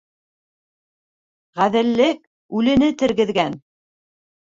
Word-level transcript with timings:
Ғәҙеллек 1.61 2.25
үлене 2.63 2.91
тергеҙгән. 3.05 3.63